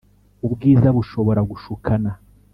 Ubwiza 0.45 0.87
bushobora 0.97 1.41
gushukana 1.51 2.09